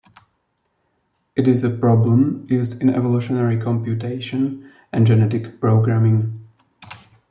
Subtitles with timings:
[1.35, 6.47] It is a problem used in evolutionary computation and genetic programming.